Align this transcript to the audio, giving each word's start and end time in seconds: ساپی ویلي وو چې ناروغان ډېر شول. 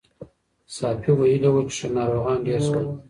ساپی 0.75 1.11
ویلي 1.19 1.49
وو 1.53 1.61
چې 1.77 1.85
ناروغان 1.97 2.39
ډېر 2.47 2.61
شول. 2.67 2.85